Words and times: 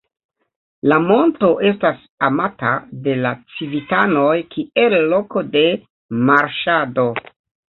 La 0.91 0.95
monto 1.03 1.49
estas 1.71 1.99
amata 2.29 2.71
de 3.09 3.15
la 3.27 3.35
civitanoj 3.57 4.33
kiel 4.57 4.99
loko 5.13 5.45
de 5.57 5.65
marŝado. 6.31 7.07